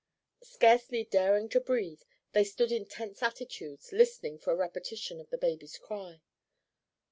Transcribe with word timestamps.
Scarcely 0.41 1.03
daring 1.03 1.47
to 1.49 1.59
breathe, 1.59 2.01
they 2.31 2.43
stood 2.43 2.71
in 2.71 2.87
tense 2.87 3.21
attitudes 3.21 3.91
listening 3.91 4.39
for 4.39 4.51
a 4.51 4.55
repetition 4.55 5.21
of 5.21 5.29
the 5.29 5.37
baby's 5.37 5.77
cry. 5.77 6.23